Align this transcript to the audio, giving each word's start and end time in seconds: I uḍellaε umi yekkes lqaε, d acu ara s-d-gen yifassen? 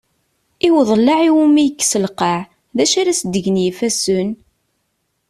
I 0.67 0.69
uḍellaε 0.79 1.27
umi 1.43 1.61
yekkes 1.65 1.93
lqaε, 2.05 2.41
d 2.75 2.77
acu 2.83 2.95
ara 3.01 3.13
s-d-gen 3.19 3.61
yifassen? 3.63 4.29